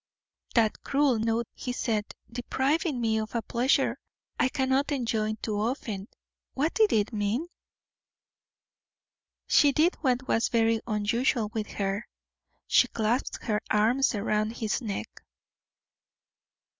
"That 0.55 0.81
cruel 0.81 1.19
note," 1.19 1.47
he 1.53 1.71
said, 1.71 2.15
"depriving 2.31 2.99
me 2.99 3.19
of 3.19 3.35
a 3.35 3.43
pleasure 3.43 3.99
I 4.39 4.49
cannot 4.49 4.91
enjoy 4.91 5.33
too 5.43 5.57
often. 5.59 6.07
What 6.55 6.73
did 6.73 6.91
it 6.91 7.13
mean?" 7.13 7.45
She 9.45 9.71
did 9.71 9.93
what 10.01 10.27
was 10.27 10.47
very 10.49 10.81
unusual 10.87 11.49
with 11.53 11.67
her; 11.73 12.07
she 12.65 12.87
clasped 12.87 13.43
her 13.43 13.61
arms 13.69 14.15
round 14.15 14.53
his 14.53 14.81
neck. 14.81 15.21